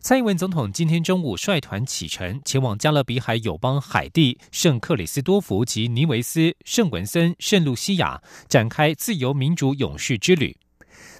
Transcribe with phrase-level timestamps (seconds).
[0.00, 10.56] 蔡英文总统今天中午率团启程，前往加勒比海友邦海地、圣克里斯多福及尼维斯、圣文森、圣露西亚，展开自由民主永续之旅。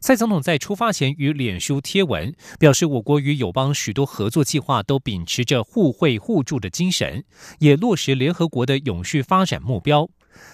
[0.00, 7.24] 蔡总统在出发前与脸书贴文表示，我国与友邦许多合作计划都秉持着互惠互助的精神，
[7.60, 10.08] 也落实联合国的永续发展目标。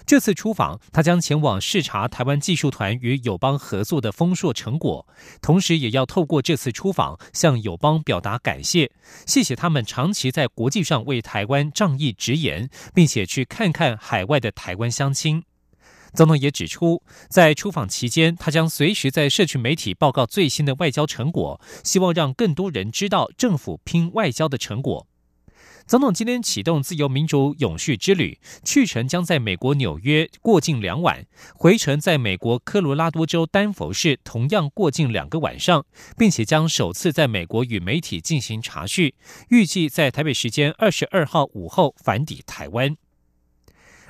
[0.07, 5.07] 这次出访，他将前往视察台湾技术团与友邦合作的丰硕成果，
[5.41, 8.91] 同时也要透过这次出访向友邦表达感谢，
[9.27, 15.43] 谢谢他们长期在国际上为台湾仗义直言，并且去看看海外的台湾乡亲。
[16.15, 25.07] 总统也指出，在出访期间，他将随时在社区媒体报告最新的外交成果，希望让更多人知道政府拼外交的成果。
[25.89, 35.87] 总统今天启动自由民主永续之旅，去程将在美国纽约过境两晚，回程在美国科罗拉多州丹佛市同样过境两个晚上，
[36.19, 39.15] 并且将首次在美国与媒体进行查叙，
[39.49, 42.95] 预计在台北时间二十二号午后返抵台湾。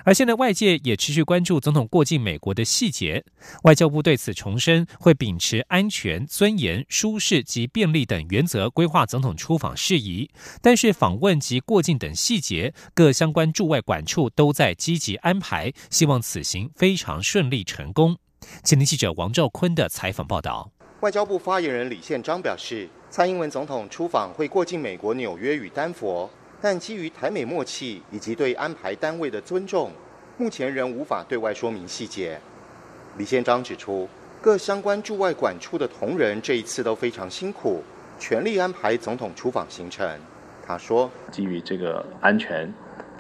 [0.05, 3.25] 而现在，外界也持续关注总统过境美国的细节。
[3.65, 10.31] 外交部对此重申，会秉持安全、尊严、舒适及便利等原则规划总统出访事宜。
[10.63, 18.17] 但是，访问及过境等细节，各相关驻外管处都在积极安排，希望此行非常顺利成功。
[18.63, 20.71] 前天记者王兆坤的采访报道。
[21.01, 26.29] 外交部发言人李宪章表示，蔡英文总统出访会过境美国纽约与丹佛。
[26.61, 29.93] 但基于台美默契以及对安排单位的尊重，
[30.37, 32.39] 目前仍无法对外说明细节。
[33.17, 34.09] 李宪章指出，
[34.41, 37.83] 各相关驻外管处的同仁这一次都非常辛苦，
[38.19, 40.09] 全力安排总统出访行程。
[40.67, 42.65] 他说：“基于这个安全、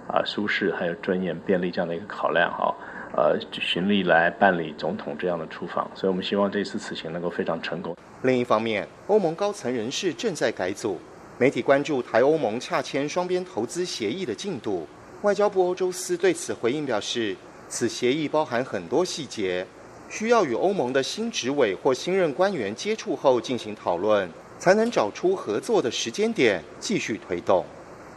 [0.09, 2.75] 啊舒适还有尊严、便利这样的一个考量，哈，
[3.17, 10.99] 呃，循例来办理总统这样的出访，所以我们希望这次此行能够非常成功。”另一方面，欧盟高层人士正在改组。
[11.41, 14.89] 媒体关注台欧盟洽签双边投资协议的进度，
[15.23, 17.37] 外交部欧洲司对此回应表示，
[17.69, 19.65] 此协议包含很多细节，
[20.11, 24.29] 需要与欧盟的新执委或新任官员接触后进行讨论，
[24.59, 27.65] 才能找出合作的时间点，继续推动。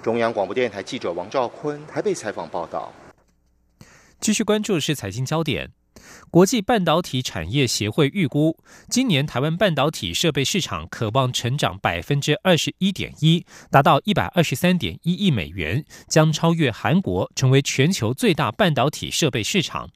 [0.02, 2.92] 中央广播电台记者王兆坤台北采访报道。
[4.20, 5.72] 继续关注是财经焦点。
[6.30, 8.58] 国际半导体产业协会预估，
[8.90, 19.90] 今年台湾半导体设备市场可望成长百分之二十一点一，达到一百二十三点一亿美元，将超越韩国，成为全球最大半导体设备市场。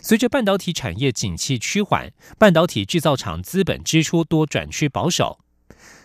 [0.00, 5.38] 随着半导体产业景气趋缓，半导体制造厂资本支出多转趋保守。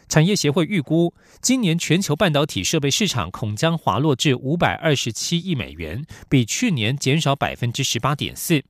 [0.10, 8.64] 产业协会预估，今年全球半导体设备市场恐将滑落至五百二十七亿美元，比去年减少百分之十八点四。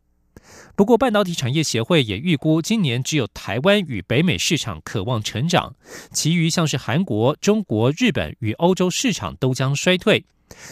[0.75, 5.75] 不过，半导体产业协会也预估，今年只有台湾与北美市场渴望成长，
[6.12, 10.25] 其余像是韩国、中国、日本与欧洲市场都将衰退。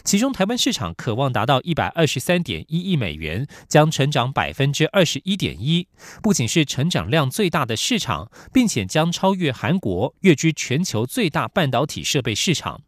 [0.06, 5.90] 其中，台湾市场渴望达到一百二十三点一亿美元，将成长百分之二十一点一，
[6.24, 12.84] 不仅是成长量最大的市场，并且将超越韩国，跃居全球最大半导体设备市场。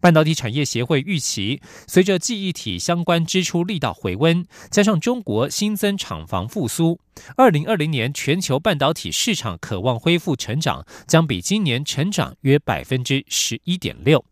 [0.00, 6.98] 半导体产业协会预期，随着记忆体相关支出力道回温，加上中国新增厂房复苏，
[7.36, 14.24] 二零二零年全球半导体市场渴望恢复成长，将比今年成长约百分之十一点六。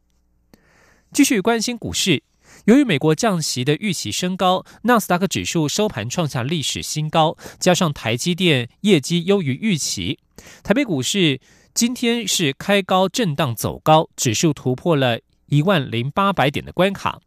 [1.12, 2.22] 继续关心股市，
[2.64, 10.18] 由于美国降息的预期升高，纳斯达克指数收盘创下历史新高，加上台积电业绩优于预期，
[10.62, 11.40] 台北股市
[11.74, 15.20] 今天是开高震荡走高，指数突破了。
[15.48, 17.20] 一万零八百点的关卡，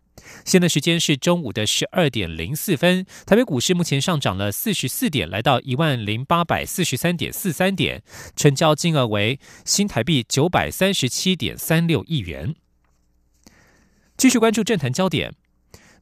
[0.46, 3.06] 现在时间是中午的十二点零四分。
[3.26, 8.04] 台北股市目前上涨了四十四点，来到一万零八百四十三点四三点，
[8.36, 12.56] 成交金额为新台币九百三十七点三六亿元。
[14.18, 15.34] 继续关注政坛焦点，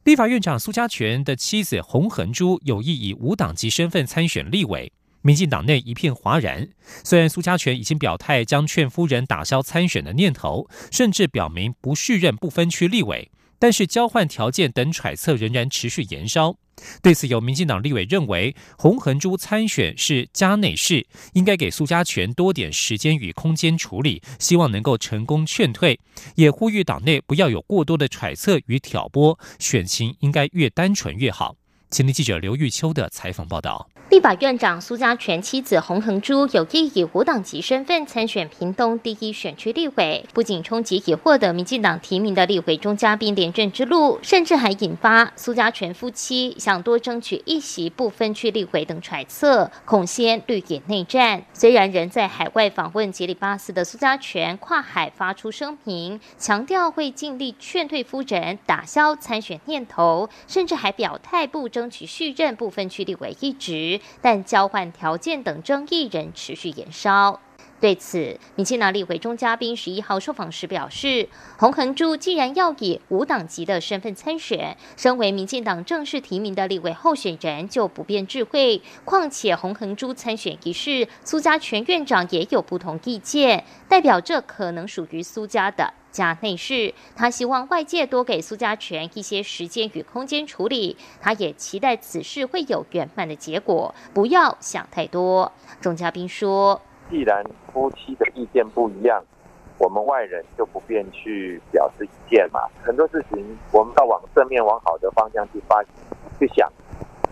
[0.04, 4.92] 立法院长苏家全的妻子洪恒珠有意以无党籍身份参选立委。
[5.22, 6.68] 民进党内一片哗然。
[7.04, 16.56] 虽然苏家全已经表态将劝夫人打消参选的念头，甚至表明不续任不分区立委，但是交换条件等揣测仍然持续延烧。
[17.02, 26.00] 对此，有民进党立委认为，洪恒珠参选是家内事，应该给苏家全多点时间与空间处理，希望能够成功劝退。
[26.36, 31.54] 也呼吁党内不要有过多的揣测与挑拨，选情应该越单纯越好。
[31.90, 33.90] 前天记者刘玉秋的采访报道。
[34.10, 51.44] 立法院长苏家全妻子洪恒珠有意以无党籍身份参选屏东第一选区立委，不仅冲击已获得民进党提名的立委中嘉宾连任之路，甚至还引发苏家全夫妻想多争取一席不分区立委等揣测，恐掀绿野内战。
[51.52, 63.99] 虽然仍在海外访问杰里巴斯的苏家全跨海发出声明，强调会尽力劝退夫人，打消参选念头，甚至还表态不争取续任不分区立委一职。
[64.20, 67.40] 但交换条件等争议仍持续延烧。
[67.80, 78.82] 对此，民进党立委中嘉宾十一号受访时表示，洪恒珠既然要以无党籍的身份参选，身为民进党正式提名的立委候选人就不便智慧。
[79.06, 85.94] 况且洪恒珠参选一事，苏家全院长也有不同意见，代表这可能属于苏家的。
[86.12, 95.52] 家内事，他希望外界多给苏家全一些时间与空间处理，他也期待此事会有圆满的结果，不要想太多。
[95.80, 99.20] 钟嘉宾说：“既然夫妻的意见不一样，
[99.78, 102.60] 我们外人就不便去表示意见嘛。
[102.82, 105.82] 很多事情我们要往正面、往好的方向去发
[106.38, 106.72] 去想，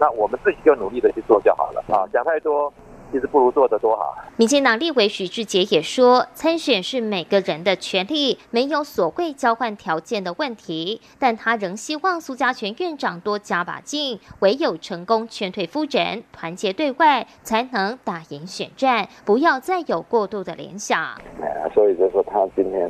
[0.00, 2.02] 那我们自己就努力的去做就好了啊！
[2.12, 2.72] 想太多。”
[3.10, 4.14] 其实不如做的多好。
[4.36, 11.00] 民进党立委许志杰也说，参选是每个人的权利，没有所谓交换条件的问题。
[11.18, 21.02] 但他仍希望苏家全院长多加把劲，唯有成功劝退夫人，团结对外，才能打赢选战，不要再有过度的联想。
[21.40, 22.88] 哎所以就说他今天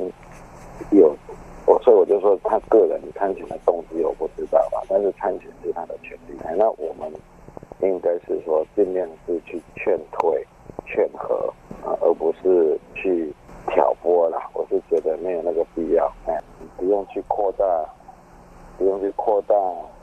[0.91, 1.15] 有，
[1.65, 6.37] 我所以我就说他个人参选的动机我不知道吧，但是参选是他的权利。
[6.57, 7.11] 那我们。
[7.81, 10.45] 应该是说尽量是去劝退、
[10.85, 11.53] 劝和
[11.83, 13.33] 啊，而不是去
[13.67, 14.37] 挑拨了。
[14.53, 16.37] 我是觉得没有那个必要，哎，
[16.77, 17.65] 不用去扩大，
[18.77, 19.55] 不用去扩大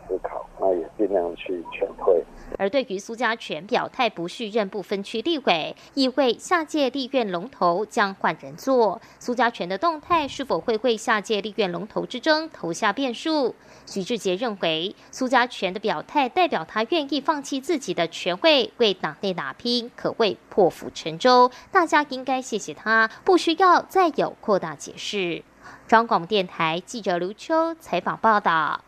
[0.08, 2.22] 思考，那也尽量去劝退。
[2.58, 9.00] 而对于苏家全表态不续任不分区立委，意味下届立院龙头将换人做。
[9.18, 13.54] 苏家全的动态是否会为下届立院龙头之争投下变数？
[13.84, 21.50] 徐志杰认为，苏家全的表态代表他愿意放弃自己的权位，为党内打拼，可谓破釜沉舟。
[21.70, 25.42] 大家应该谢谢他，不需要再有扩大解释。
[25.86, 28.85] 中广电台记者刘秋采访报道。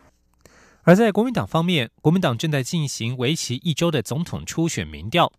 [0.89, 5.31] 而在国民党方面，国民党正在进行为期一周的总统初选民调。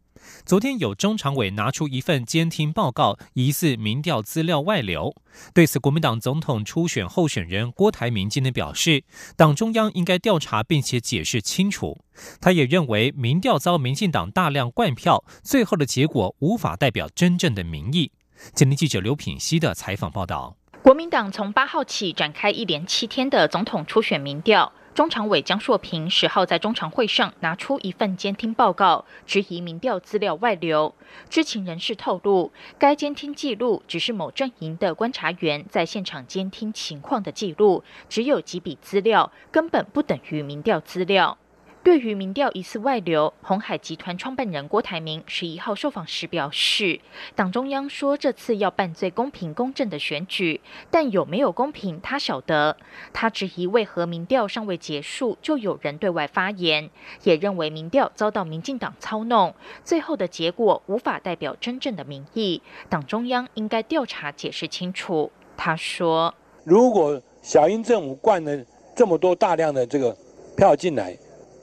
[0.47, 5.13] 昨天有中常委拿出一份监听报告，疑似民调资料外流。
[5.53, 9.03] 对此，国民党总统初选候选人郭台铭今天表示，
[9.37, 11.99] 党中央应该调查并且解释清楚。
[12.41, 18.13] 他也认为民调遭民进党大量灌票，最后的结果无法代表真正的民意。
[18.55, 24.73] 今天记者刘品希的采访报道：国民党从八号起展开一连七天的总统初选民调。
[24.93, 30.95] 中常委江硕平十号在中常会上拿出一份监听报告，质疑民调资料外流。
[31.29, 41.39] 知情人士透露，该监听记录只是某阵营的观察员在现场监听情况的记录，只有几笔资料，根本不等于民调资料。
[41.83, 47.01] 对于民调疑似外流，红海集团创办人郭台铭十一号受访时表示，
[47.35, 50.61] 党中央说这次要办最公平公正的选举，
[50.91, 52.77] 但有没有公平他晓得。
[53.15, 56.91] 他质疑为何民调尚未结束就有人对外发言，
[57.23, 62.61] 也认为民调遭到民进党操弄，最后的结果无法代表真正的民意，
[62.91, 65.33] 党中央应该调查解释清楚。
[65.57, 70.15] 他说，如果小英政府灌了这么多大量的这个
[70.59, 71.17] 票进来。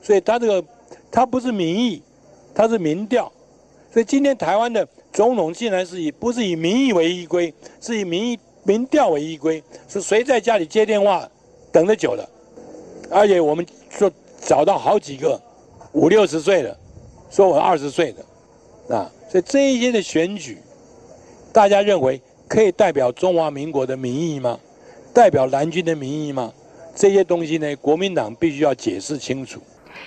[0.07, 0.65] 所以他这个，
[1.11, 2.01] 他不是民意，
[2.55, 3.29] 他是民调。
[3.91, 9.61] 所以今天台湾的总统竟然是以不是以民意为依归，是以民意民调为依归。
[9.89, 11.29] 是谁在家里接电话
[11.73, 12.25] 等得久了？
[13.11, 14.09] 而且我们说
[14.39, 15.37] 找到好几个
[15.91, 16.77] 五六十岁的，
[17.29, 20.57] 说我二十岁的，啊，所以这一些的选举，
[21.51, 24.57] 大家认为可以代表中华民国的民意吗？
[25.13, 26.53] 代表蓝军的民意吗？
[26.95, 29.59] 这些东西呢，国民党必须要解释清楚。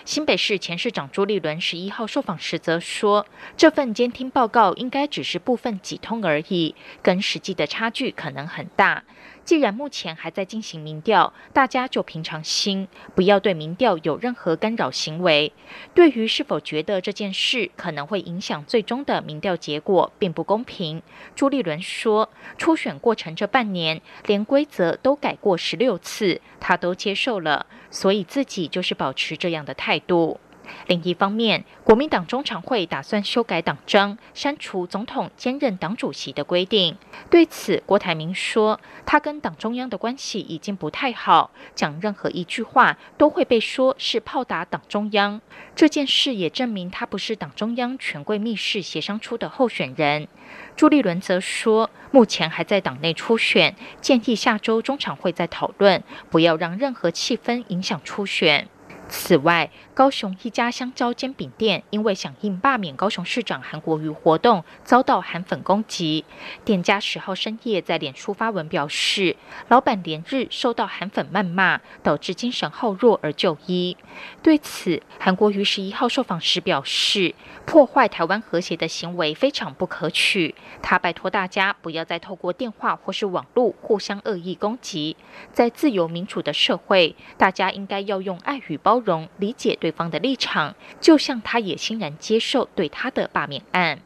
[0.04, 9.04] 新北市前市长朱立伦十一号受访时则说，这份监听报告应该只是部分几通而已，跟实际的差距可能很大。
[9.44, 15.52] 既然目前还在进行民调，大家就平常心，不要对民调有任何干扰行为。
[15.92, 21.02] 对于是否觉得这件事可能会影响最终的民调结果，并不公平。
[21.34, 22.28] 朱立伦说，
[22.58, 30.38] 初选过程这半年，连规则都改过十六次，他都接受了，所以自己就是保持这样的态度。
[30.86, 36.96] 另一方面，国民党中常会打算修改党章，删除总统兼任党主席的规定。
[37.30, 45.40] 对此，郭台铭说，他跟党中央的关系已经不太好，讲任何一句话都会被说是炮打党中央。
[45.74, 50.28] 这件事也证明他不是党中央权贵密室协商出的候选人。
[50.76, 58.68] 朱立伦则说，目前还在党内初选，建议下周中常会再讨论，不要让任何气氛影响初选。
[59.10, 66.24] 此外，高雄一家香蕉煎饼店因为响应罢免高雄市长韩国瑜活动，遭到韩粉攻击。
[66.64, 69.34] 店家十号深夜在脸书发文表示，
[69.66, 73.96] 老板连日受到韩粉谩骂，导致精神耗弱而就医。
[74.42, 77.34] 对此，韩国瑜十一号受访时表示，
[77.66, 80.54] 破坏台湾和谐的行为非常不可取。
[80.80, 85.16] 他拜托大家不要再透过电话或是网络互相恶意攻击。
[85.52, 89.90] 在自由民主的社会，大家应该要用爱与包容理解对。
[89.90, 94.00] 方的立场，就像他也欣然接受对他的罢免案。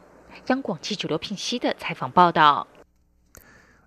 [0.47, 2.67] 央广记者刘聘熙的采访报道。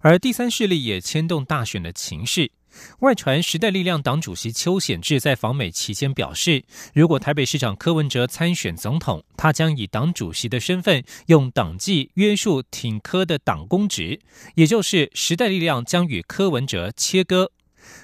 [0.01, 2.53] 而第三势力也牵动大选的情势。
[3.01, 14.21] 外传时代力量党主席邱显志在访美期间表示，如果台北市长柯文哲参选总统，他将以党主席的身份，用党纪约束挺柯的党公职，
[14.55, 17.51] 也就是时代力量将与柯文哲切割。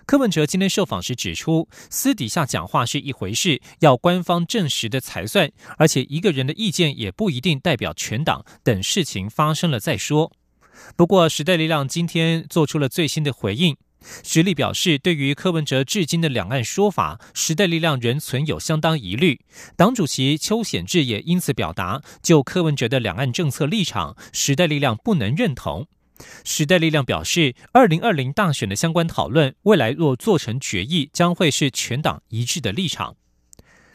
[0.07, 10.33] 柯文哲今天受访时指出，私底下讲话是一回事，要官方证实的才算，而且一个人的意见也不一定代表全党，等事情发生了再说。
[10.97, 13.77] 不过，时代力量今天做出了最新的回应，
[14.23, 19.41] 实力表示，对于柯文哲至今的两岸说法，时代力量仍存有相当疑虑。
[19.77, 25.87] 党主席邱显智也因此表达，就柯文哲的两岸政策立场，时代力量不能认同。
[26.45, 33.17] 时代力量表示，二零二零大选的相关讨论，未来若做成决议，将会是全党一致的立场。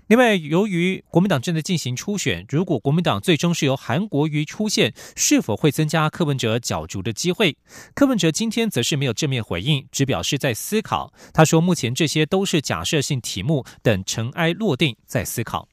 [0.08, 7.56] 另外，由于国民党正在进行初选，如果国民党最终是由韩国瑜出现，是否会增加柯文哲角逐的机会？
[7.94, 11.14] 柯文哲今天则是没有正面回应，只表示在思考。
[11.32, 15.70] 他说，目前这些都是假设性题目，等尘埃落定再思考。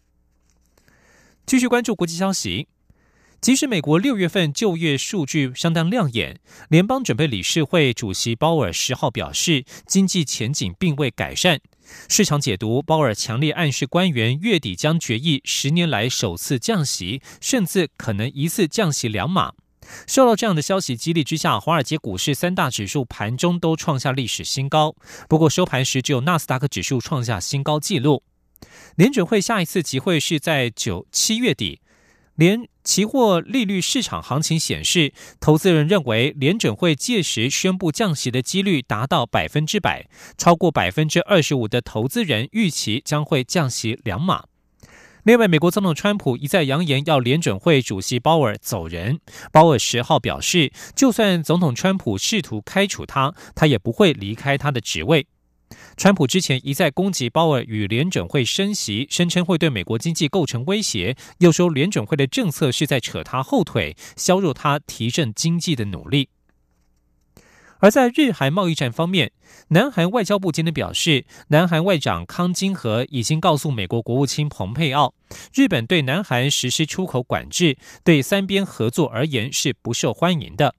[1.47, 2.69] 继续关注国际消息。
[3.47, 11.61] 即使美国六月份就业数据相当亮眼，联邦准备理事会主席鲍尔十号表示，经济前景并未改善。
[12.09, 19.53] 市场解读，鲍尔强烈暗示官员月底将决议十年来首次降息，甚至可能一次降息两码。
[20.09, 24.97] 受到这样的消息激励之下，华尔街股市三大指数盘中都创下历史新高。
[25.29, 28.25] 不过收盘时，只有纳斯达克指数创下新高纪录。
[28.97, 31.79] 联准会下一次集会是在九七月底。
[32.37, 44.45] 联期货利率市场行情显示，投资人认为联准会届时宣布降息的几率达到百分之百，超过百分之二十五的投资人预期将会降息两码。
[45.25, 49.19] 另外，美国总统川普一再扬言要联准会主席鲍尔走人。
[49.51, 55.27] 鲍尔十号表示，就算总统川普试图开除他，他也不会离开他的职位。
[55.97, 66.29] 川普之前一再攻击鲍尔与联准会升息，声称会对美国经济构成威胁，又说联准会的政策是在扯他后腿，削弱他提振经济的努力。
[67.79, 69.33] 而在日韩贸易战方面，
[69.69, 75.15] 南韩外交部今天表示，南韩外长康金和已经告诉美国国务卿蓬佩奥，
[75.55, 80.75] 日本对南韩实施出口管制，对三边合作而言是不受欢迎的。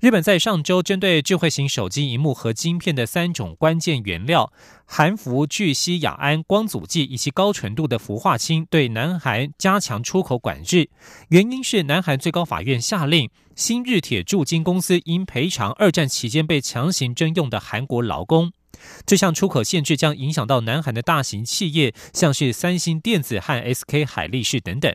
[0.00, 4.50] 日本在上周针对智慧型手机荧幕和晶片的三种关键原料
[4.86, 10.88] 含氟聚烯亚胺光阻剂以及高纯度的氟化氢，对南韩加强出口管制。
[11.28, 18.52] 原因是南韩最高法院下令新日铁铸金公司应赔偿二战期间被强行征用的韩国劳工。
[19.04, 24.90] 这项出口限制将影响到南韩的大型企业，像是三星电子和 SK 海力士等等。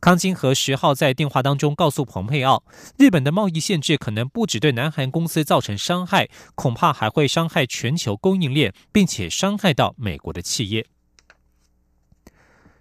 [0.00, 2.62] 康金和十号在电话当中告诉蓬佩奥，
[2.96, 10.86] 日本的贸易限制可能不只对南韩公司造成伤害，恐怕还会伤害全球供应链，并且伤害到美国的企业。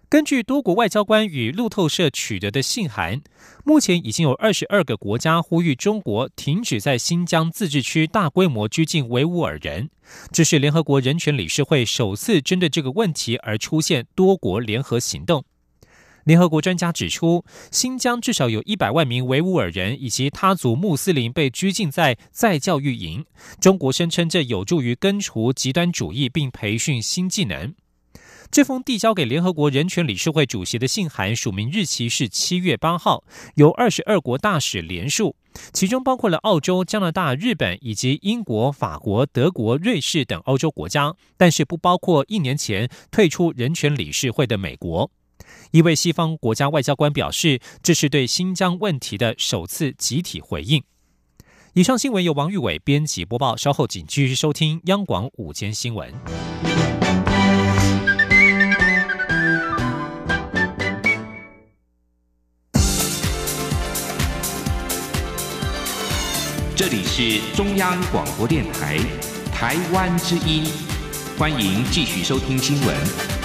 [0.09, 3.21] 根据多国外交官与路透社取得的信函，
[3.65, 9.89] 目前已经有二十二个国家呼吁中国停止在新疆自治区大规模拘禁维吾尔人。
[10.31, 15.43] 这是联合国人权理事会首次针对这个问题而出现多国联合行动。
[16.27, 23.25] 联合国专家指出，新疆至少有一百万名维吾尔人以及他族穆斯林被拘禁在再教育营。
[23.61, 27.73] 中国声称这有助于根除极端主义并培训新技能。
[28.51, 33.23] 这封递交给联合国人权理事会主席的信函，署名日期是七月八号，
[33.55, 35.33] 由二十二国大使联署，
[35.71, 45.09] 其中包括了澳洲、加拿大、日本以及英国、法国、德国、瑞士等欧洲国家，但是不包括一年前退出人权理事会的美国。
[45.71, 50.83] 一位西方国家外交官表示，这是对新疆问题的首次集体回应。
[51.73, 56.11] 以上新闻由王玉伟编辑播报，稍后请继续收听央广午间新闻。
[66.75, 68.97] 这里是中央广播电台
[69.51, 70.63] 台湾之音，
[71.37, 73.36] 欢迎继续收听新闻。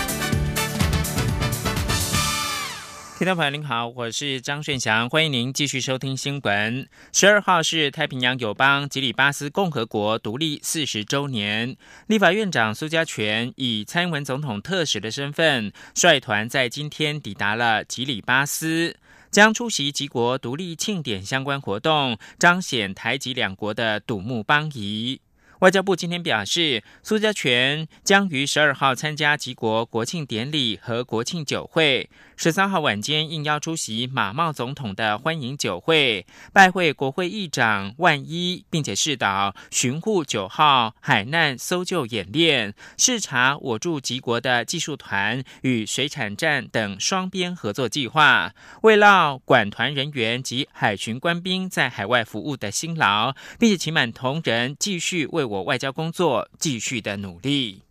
[3.23, 6.89] 听众朋友您好，我是张顺祥，欢迎您继续收听新闻。
[7.13, 11.77] 十二号是太平洋友邦吉里巴斯共和国独立四十周年，
[12.09, 18.97] 立法院长苏家全以蔡英文总统特使的身份，率团在今天抵达了吉里巴斯，
[19.31, 25.21] 将出席吉国独立庆典相关活动，彰显台吉两国的笃睦邦谊。
[25.61, 32.11] 外交部今天表示，苏家全将于十二号参加吉国国庆典礼和国庆酒会。
[32.43, 57.83] 十三号晚间应邀出席马茂总统的欢迎酒会，拜会国会议长万一，并且视导巡护九号海难搜救演练，视察我驻吉国的技术团与水产站等双边合作计划，慰劳管团人员及海巡官兵在海外服务的辛劳，并且请满同仁继续为我外交工作继续的努力。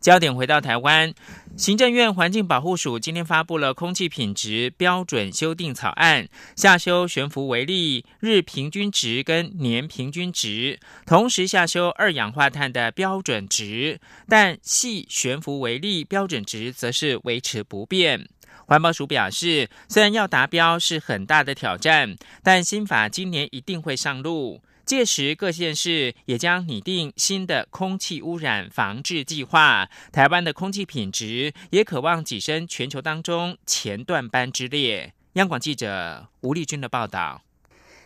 [0.00, 1.12] 焦点回到台湾，
[1.56, 18.28] 行政院环境保护署今天发布了空气品质标准修订草案，下修悬浮微粒、日平均值跟年平均值，同时下修二氧化碳的标准值，但细悬浮微粒标准值则是维持不变。
[18.66, 22.14] 环保署表示，虽然要达标是很大的挑战，
[22.44, 24.60] 但新法今年一定会上路。
[24.88, 29.86] 届时，各县市也将拟定新的空气污染防治计划。
[30.10, 35.12] 台湾的空气品质也渴望跻身全球当中前段班之列。
[35.34, 37.42] 央广记者吴丽君的报道。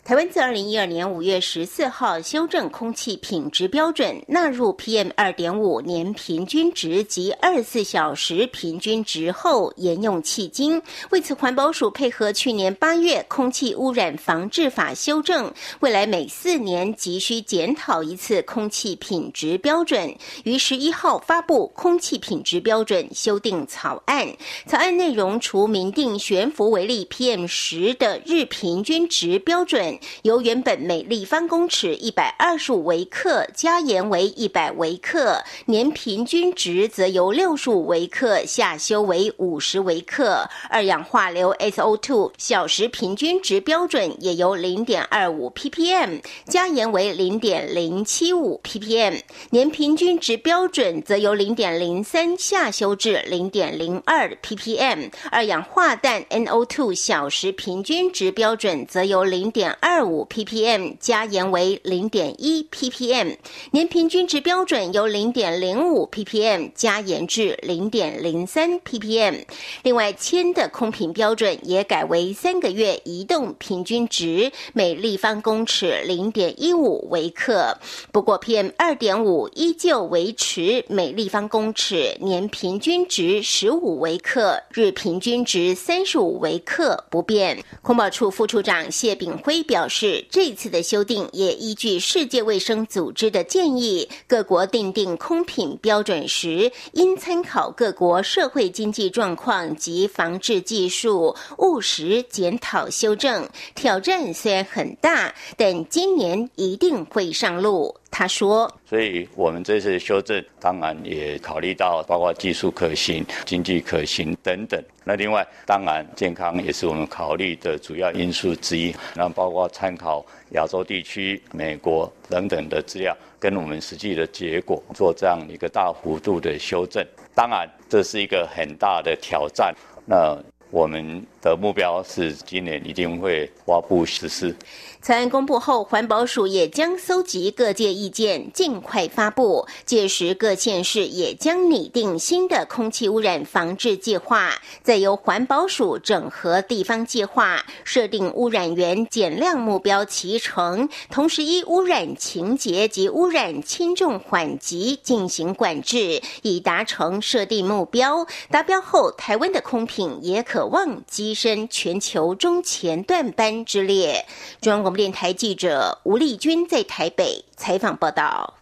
[0.04, 10.82] 台湾自二零一二年五月十四号修正空气品质标准，纳入 PM 二点五年平均值及二十四小时平均值后，沿用迄今。
[11.10, 20.12] 为此，环保署配合去年八月空气污染防治法修正，未来每四年急需检讨一次空气品质标准，
[20.42, 24.26] 于十一号发布空气品质标准修订草案。
[24.66, 29.91] 草案内容除明定悬浮微粒 PM 十的日平均值标准。
[30.22, 40.48] 由原本每立方公尺一百二十五微克加盐为一百微克，年平均值则由六十五微克下修为五十微克。
[40.68, 55.10] 二氧化硫 （SO2） 小时平均值标准也由零点二五 ppm 加盐为零点零七五 ppm，年平均值标准则由零点零三下修至零点零二 ppm。
[55.30, 63.36] 二氧化氮 （NO2） 小时平均值标准则由零点二五 ppm 加盐为零点一 ppm，
[63.72, 69.44] 年平均值标准由零点零五 ppm 加盐至零点零三 ppm。
[69.82, 77.76] 另外，铅的空瓶标准也改为三个月移动平均值，每立方公尺零点一五微克。
[78.12, 87.58] 不过，PM 二点五依旧维持每立方公尺年平均值十五微克，日平均值三十五微克不变。
[87.82, 89.64] 空保处副处长谢炳辉。
[89.72, 103.48] 表示，这次的修订也依据世界卫生组织的建议，各国订定空品标准时，应参考各国社会经济状况及防治技术，务实检讨修正。
[103.74, 107.96] 挑战虽然很大，但今年一定会上路。
[108.14, 114.78] 他说：“所以我们这次修正，当然也考虑到包括技术可行、经济可行等等。
[115.02, 118.94] 那另外，当然健康也是我们考虑的主要因素之一。
[119.14, 127.02] 那包括参考亚洲地区、美国等等的资料，跟我们实际的结果做这样一个大幅度的修正。
[127.34, 129.74] 当然，这是一个很大的挑战。
[130.04, 130.38] 那
[130.70, 134.54] 我们的目标是今年一定会发布实施。
[135.02, 139.66] 草案公布后，环保署也将搜集各界意见，尽快发布。
[139.84, 144.52] 届时，各县市也将拟定新的空气污染防治计划，
[144.84, 158.24] 再由环保署整合地方计划，设定污染源减量目标齐成，同时依污染情节及污染轻重缓急进行管制，以达成设定目标。
[158.52, 161.02] 达标后，台湾的空品也可望
[161.34, 164.24] 身全球中前段班之列。
[164.62, 165.02] 中央广播。
[165.02, 168.56] 电台记者吴丽君在台北采访报道。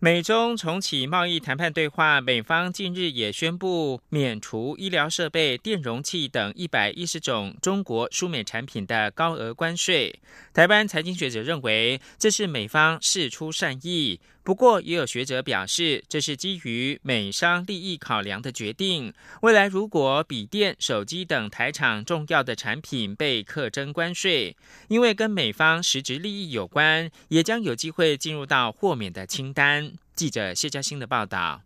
[0.00, 10.18] 美中重启贸易谈判对话，美方近日也宣布免除医疗设备、电容器等一百一十种中国输美产品的高额关税。
[10.52, 14.20] 台湾财经学者认为，这是美方释出善意。
[14.48, 19.12] 不过，也有学者表示，这是基于美商利益考量的决定。
[19.42, 24.56] 未来如果笔电、手机等台厂重要的产品被课征关税，
[24.88, 29.92] 因为跟美方实质利益有关，也将有机会进入到豁免的清单。
[30.14, 31.60] 记者谢嘉欣的报道：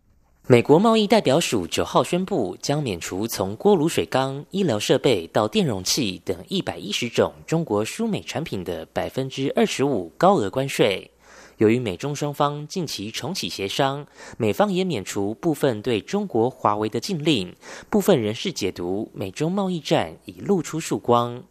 [0.47, 11.09] 美国贸易代表署九号宣布，将免除从锅炉水缸、医疗设备到电容器等一百一十种中国输美产品的百分之二十五高额关税。
[11.57, 14.05] 由于美中双方近期重启协商，
[14.37, 17.55] 美方也免除部分对中国华为的禁令。
[17.89, 21.43] 部分人士解读，美中贸易战已露出曙光。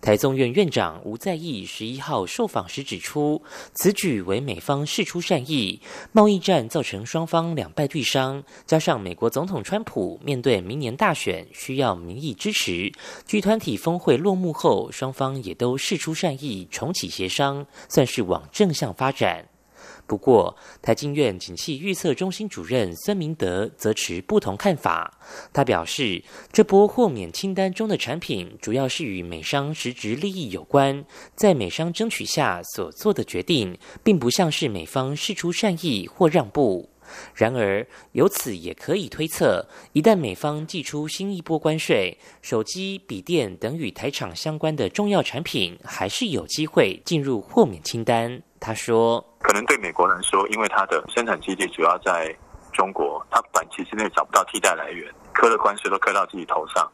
[0.00, 5.80] 台中院院长吴在义十一号受访时指出，此举为美方释出善意。
[6.12, 12.92] 贸易战造成双方两败俱伤，加上美国总统川普面对明年大选需要民意支持，
[13.26, 19.53] 据团体峰会落幕后，双方也都释出善意，重启协商，算是往正向发展。
[20.06, 25.18] 不过，台经院景气预测中心主任孙明德则持不同看法。
[25.52, 36.90] 他表示，这波豁免清单中的产品，主要是与美商实质利益有关，在美商争取下所做的决定，并不像是美方释出善意或让步。
[37.34, 48.42] 然而，由此也可以推测，一旦美方寄出新一波关税，手机、笔电等与台厂相关的重要产品，还是有机会进入豁免清单。
[48.64, 52.34] 他说：“可能对美国来说，因为它的生产基地主要在
[52.72, 56.90] 中国，它短期之内找不到替代来源，磕的关税都磕到自己头上，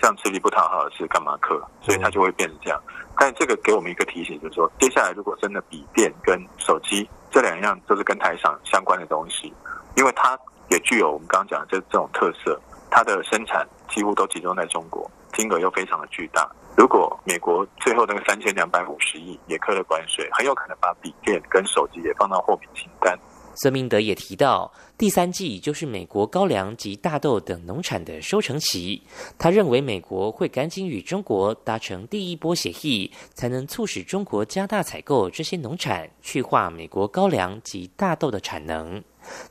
[0.00, 1.62] 这样吃力不讨好的事干嘛磕？
[1.80, 2.82] 所以它就会变成这样。
[3.16, 9.54] 但这个给我们一个提醒，就是说，接下来如果真的笔电跟手机这两样都是跟台厂相关的东西，
[9.96, 10.36] 因为它
[10.70, 23.16] 也具有我们刚刚讲的这这种特色，它的生产几乎都集中在中国，金额又非常的巨大。”如果美国最后那个三千两百五十亿也扣了关税，很有可能把笔电跟手机也放到货品清单。
[23.54, 29.02] 孙明德也提到，第三季就是美国高粱及大豆等农产的收成期。
[29.38, 39.04] 他认为美国会赶紧与中国达成第一波协议，才能促使中国加大采购这些农产，去化美国高粱及大豆的产能。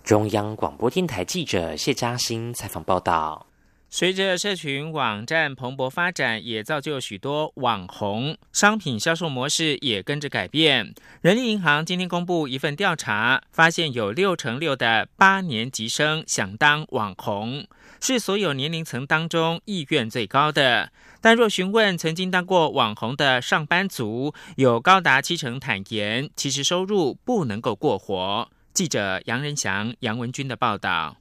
[0.03, 3.50] 中央广播电台记者谢嘉欣采访报道。
[3.93, 10.93] 随着社群网站蓬勃发展，也造就许多网红商品销售模式也跟着改变。
[11.19, 17.67] 人力银行今天公布一份调查，发现有六成六的八年级生想当网红，
[17.99, 20.89] 是所有年龄层当中意愿最高的。
[21.19, 28.49] 但若询问曾经当过网红的上班族，有高达七成坦言，其实收入不能够过活。
[28.73, 31.17] 记者杨仁祥、杨文军的报道。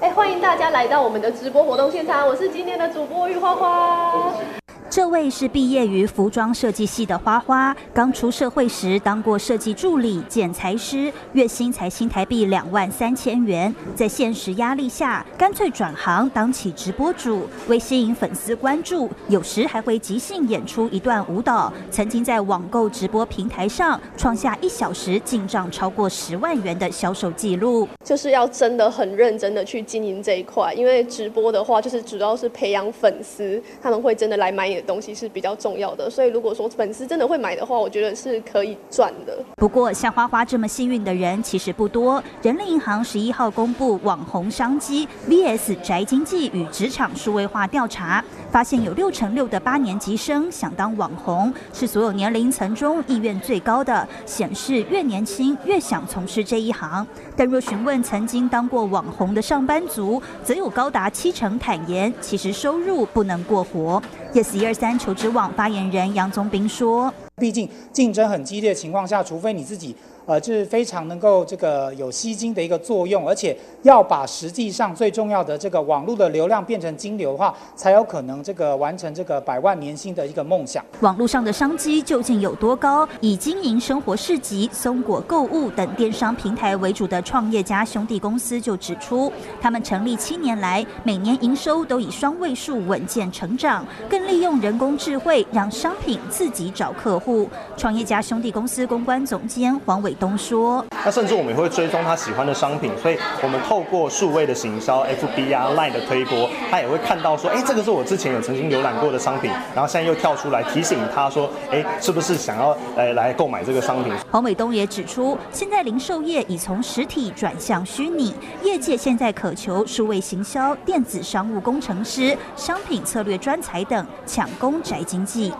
[0.00, 4.59] 哎，欢迎大家来到我们的直播活动现场，我是今天的主播玉花花。
[4.90, 13.72] 这位是毕业于服装设计系的花花，刚出社会时当过设计助理、剪裁师，月薪才新台币两万三千元。
[13.94, 21.72] 在现实压力下，干脆转行当起直播主，为吸引粉丝关注，有时还会即兴演出一段舞蹈。
[21.92, 27.86] 曾经在网购直播平台上创下一小时进账超过十万元的销售记录。
[28.04, 39.36] 就是要真的很认真的去经营这一块，因为直播的话，就是主要是培养粉丝，他们会真的来买东西是比较重要的，所以如果说粉丝真的会买的话，我觉得是可以赚的。
[39.56, 42.22] 不过像花花这么幸运的人其实不多。
[42.42, 57.06] 人力银行十一号公布网红商机 VS 宅经济与职场数位化调查，发现有六成六的八年级生想当网红，是所有年龄层中意愿最高的，显示越年轻越想从事这一行。
[57.36, 64.02] 但若询问曾经当过网红的上班族，则有高达七成坦言，其实收入不能过活。
[64.32, 69.96] Yes 一二三求职网发言人杨宗斌说：“毕竟竞争很激烈的情况下，除非你自己。”
[70.30, 80.84] 呃，就是非常能够这个有吸金的一个作用，而且要把实际上最重要的这个网络的流量变成金流的话，才有可能这个完成这个百万年薪的一个梦想。
[81.00, 83.08] 网络上的商机究竟有多高？
[83.20, 97.48] 以经营生活市集、松果购物等电商平台为主的创业家兄弟公司就指出，他们成立七年来，每年营收都以双位数稳健成长，更利用人工智慧让商品自己找客户。
[97.76, 125.52] 创业家兄弟公司公关总监黄伟东说：“那甚至我们也会追踪他喜欢的商品，所以我们透过数位的行销、FB 啊、Line 的推播，他也会看到说，哎，这个是我之前有曾经浏览过的商品，然后现在又跳出来提醒他说，哎，是不是想要来来购买这个商品？”黄伟东也指出，现在零售业已从实体转向虚拟，业界现在渴求数位行销、电子商务工程师、商品策略专才等抢攻宅经济。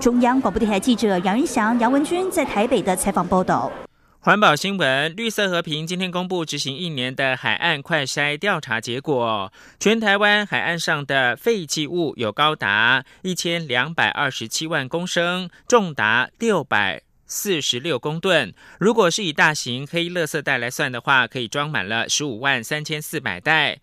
[0.00, 3.70] 中央广播电台记者杨云翔、杨文君在台北的采访报道。
[4.20, 18.52] 环保新闻：绿色和平今天公布执行一年的海岸快筛调查结果，全台湾海岸上的废弃物有高达一千两百二十七万公升，重达六百四十六公吨。
[18.80, 23.78] 如果是以大型黑垃圾袋来算的话，可以装满了十五万三千四百袋。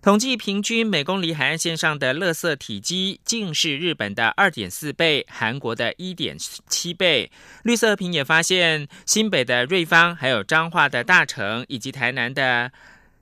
[0.00, 6.36] 统计平均每公里海岸线上的垃圾体积，竟是日本的二点四倍，韩国的一点
[6.68, 7.32] 七倍。
[7.64, 12.70] 绿色平也发现，新北的瑞芳、还有彰化的大城以及台南的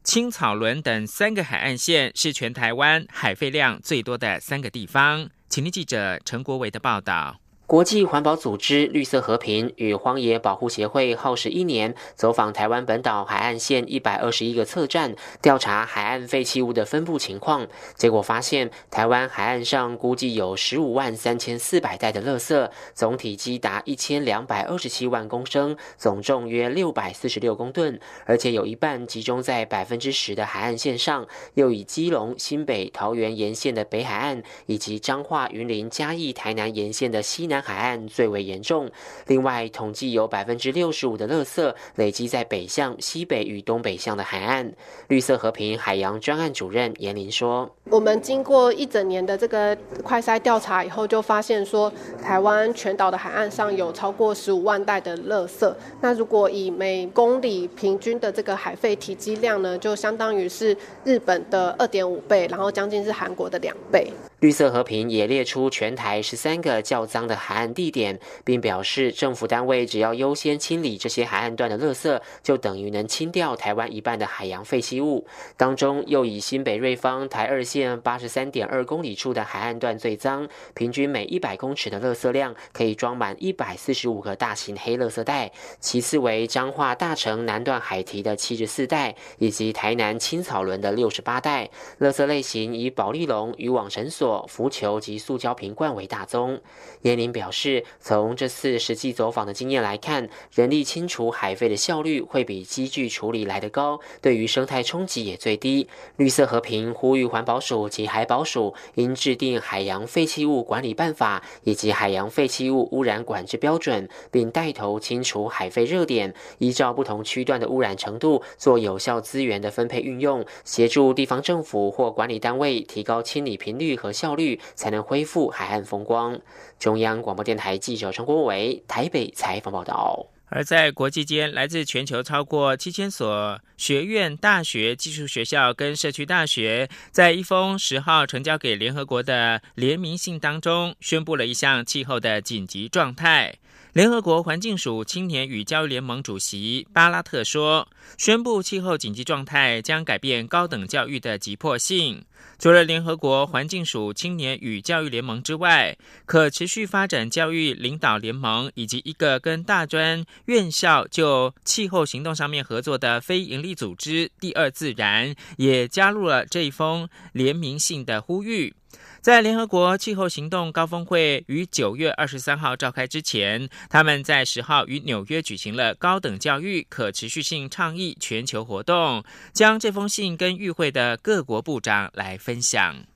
[0.05, 5.31] 青草仑等三个海岸线，是全台湾海废量最多的三个地方。
[5.49, 7.41] 请听记者陈国维的报道。
[7.67, 17.67] 国际环保组织绿色和平与荒野保护协会耗时一年，走访台湾本岛海岸线一百二十一个测站，调查海岸废弃物的分布情况。
[17.97, 37.56] 结果发现，台湾海岸上估计有十五万三千四百袋的垃圾，总体积达一千两百二十七万公升，总重约六百四十六公吨，而且有一半集中在百分之十的海岸线上，又以基隆、新北、桃园沿线的北海岸，以及彰化、云林、嘉义、台南沿线的西南。
[37.63, 38.91] 海岸最为严重。
[39.27, 44.73] 另外，统计有百分之六十五的垃圾累积在北向、西北与东北向的海岸。
[45.09, 51.93] 绿色和平海洋专案主任严林说：“我们经过一整年的这个快筛调查以后，就发现说，
[52.23, 55.73] 台湾全岛的海岸上有超过十五万袋的垃圾。
[56.01, 75.27] 那如果以每公里平均的这个海废体积量呢，就相当于是日本的二点五倍，然后将近是韩国的两倍。”绿色和平也列出全台十三个较脏的海岸地点，并表示政府单位只要优先清理这些海岸段的垃圾，就等于能清掉台湾一半的海洋废弃物。
[75.57, 85.51] 当中又以新北瑞芳台二线八十三点二公里处的海岸段最脏，平均每一百公尺的垃圾量可以装满一百四十五个大型黑垃圾袋。
[85.81, 91.71] 其次为彰化大城南段海堤的七十四袋，以及台南青草轮的六十八袋。
[92.01, 94.26] 垃圾类型以保利龙、渔网绳索。
[94.49, 96.61] 浮球及塑胶瓶罐为大宗。
[97.03, 105.87] 严林表示，从这次实际走访的经验来看，人力清除海废的效率会比机具处理来得高，对于生态冲击也最低。
[106.17, 124.16] 绿色和平呼吁环保署及海保署应制定海洋废弃物管理办法以及海洋废弃物污染管制标准，并带头清除海废热点，依照不同区段的污染程度做有效资源的分配运用，协助地方政府或管理单位提高清理频率和。
[124.17, 126.41] 效率才能恢复海岸风光。
[126.79, 130.27] 中央广播电台记者陈国伟台北采访报道。
[130.49, 143.57] 而在国际间，来自全球超过七千所学院、大学、技术学校跟社区大学，在一封十号呈交给联合国的联名信当中，宣布了一项气候的紧急状态。
[143.97, 152.23] 联合国环境署青年与教育联盟主席巴拉特说：“宣布气候紧急状态将改变高等教育的急迫性。
[152.59, 168.75] 除了联合国环境署青年与教育联盟之外，可持续发展教育领导联盟以及一个跟大专院校就气候行动上面合作的非营利组织‘第二自然’也加入了这一封联名信的呼吁。”
[169.21, 183.16] 在联合国气候行动高峰会于九月二十三号召开之前，他们在十号与纽约举行了高等教育可持续性倡议全球活动，将这封信跟与会的各国部长来分享。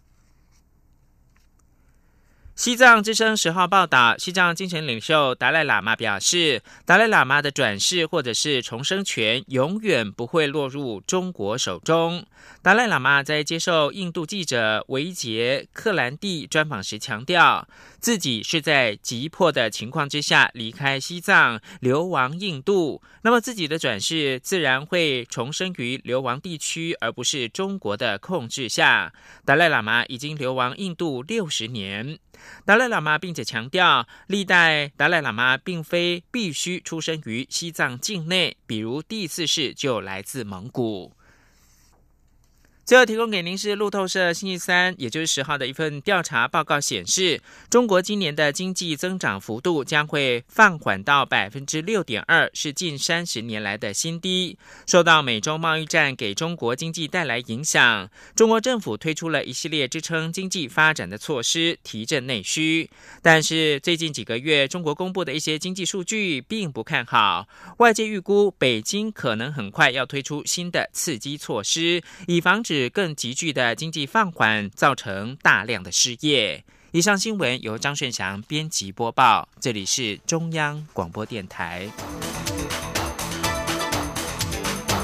[2.61, 12.23] 西藏之声十号报道，西藏精神领袖达赖喇嘛表示，达赖喇嘛的转世或者是重生权永远不会落入中国手中。
[12.61, 17.66] 达赖喇嘛在接受印度记者维杰克兰蒂专访时强调，
[17.99, 23.01] 自己是在急迫的情况之下离开西藏，流亡印度。
[23.23, 29.14] 那么自己的转世自然会重生于流亡地区，而不是中国的控制下。
[29.46, 32.18] 达赖喇嘛已经流亡印度六十年。
[32.64, 41.12] 达赖喇嘛并且强调，历代达赖喇嘛并非必须出生于西藏境内，比如第四世就来自蒙古。
[42.90, 54.59] 最后提供给您是路透社星期三，也就是十号的一份调查报告显示，中国今年的经济增长幅度将会放缓到百分之六点二，是近三十年来的新低。
[54.88, 62.90] 受到美中贸易战给中国经济带来影响，中国政府推出了一系列支撑经济发展的措施，提振内需。
[63.22, 72.80] 但是最近几个月，中国公布的一些经济数据并不看好，外界预估北京可能很快要推出新的刺激措施，以防止。
[72.88, 76.64] 更急剧的经济放缓，造成大量的失业。
[76.93, 81.90] 以上新闻由张顺祥编辑播报，这里是中央广播电台。